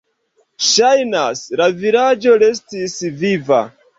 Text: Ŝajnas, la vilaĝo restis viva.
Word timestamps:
Ŝajnas, 0.67 1.43
la 1.61 1.69
vilaĝo 1.83 2.35
restis 2.47 2.99
viva. 3.23 3.63